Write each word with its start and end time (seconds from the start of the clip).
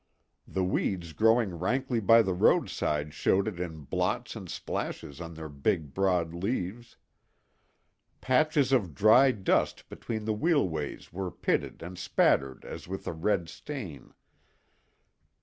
The 0.47 0.63
weeds 0.63 1.13
growing 1.13 1.53
rankly 1.53 1.99
by 1.99 2.23
the 2.23 2.33
roadside 2.33 3.13
showed 3.13 3.47
it 3.47 3.59
in 3.59 3.81
blots 3.81 4.35
and 4.35 4.49
splashes 4.49 5.21
on 5.21 5.35
their 5.35 5.47
big, 5.47 5.93
broad 5.93 6.33
leaves. 6.33 6.97
Patches 8.19 8.71
of 8.71 8.95
dry 8.95 9.29
dust 9.29 9.87
between 9.89 10.25
the 10.25 10.33
wheelways 10.33 11.13
were 11.13 11.29
pitted 11.29 11.83
and 11.83 11.99
spattered 11.99 12.65
as 12.65 12.87
with 12.87 13.05
a 13.05 13.13
red 13.13 13.51
rain. 13.69 14.11